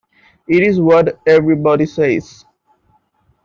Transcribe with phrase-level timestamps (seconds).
[0.47, 2.43] It is what everybody says.